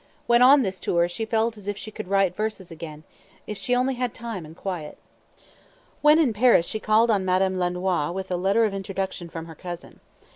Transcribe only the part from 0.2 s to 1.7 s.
When on this tour, she felt as